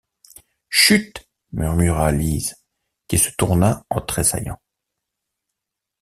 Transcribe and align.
Chut! 0.71 1.29
murmura 1.51 2.11
Lise, 2.11 2.55
qui 3.07 3.19
se 3.19 3.29
tourna 3.37 3.85
en 3.91 4.01
tressaillant. 4.01 4.59